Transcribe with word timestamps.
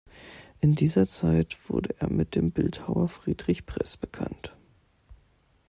In 0.61 0.73
dieser 0.73 1.07
Zeit 1.07 1.69
wurde 1.69 1.93
er 1.99 2.09
mit 2.09 2.33
dem 2.33 2.49
Bildhauer 2.51 3.07
Friedrich 3.07 3.67
Press 3.67 3.97
bekannt. 3.97 4.55